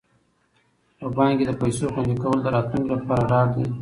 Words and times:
په 0.99 1.07
بانک 1.15 1.35
کې 1.37 1.45
د 1.47 1.51
پيسو 1.61 1.85
خوندي 1.93 2.15
کول 2.23 2.37
د 2.41 2.47
راتلونکي 2.55 2.89
لپاره 2.93 3.27
ډاډ 3.31 3.49
دی. 3.55 3.65